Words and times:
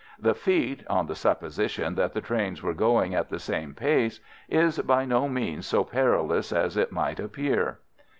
The 0.19 0.33
feat 0.33 0.83
(on 0.89 1.05
the 1.05 1.13
supposition 1.13 1.93
that 1.93 2.13
the 2.13 2.21
trains 2.21 2.63
were 2.63 2.73
going 2.73 3.13
at 3.13 3.29
the 3.29 3.37
same 3.37 3.75
pace) 3.75 4.19
is 4.49 4.79
by 4.79 5.05
no 5.05 5.29
means 5.29 5.67
so 5.67 5.83
perilous 5.83 6.51
as 6.51 6.75
it 6.75 6.91
might 6.91 7.19
appear. 7.19 7.77